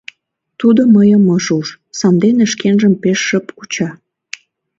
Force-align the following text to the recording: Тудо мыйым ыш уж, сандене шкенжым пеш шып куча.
Тудо 0.59 0.81
мыйым 0.95 1.23
ыш 1.37 1.45
уж, 1.59 1.67
сандене 1.99 2.45
шкенжым 2.53 2.93
пеш 3.01 3.19
шып 3.27 3.45
куча. 3.57 3.89